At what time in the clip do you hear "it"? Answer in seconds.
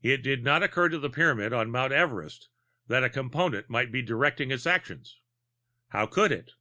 0.00-0.18, 6.30-6.52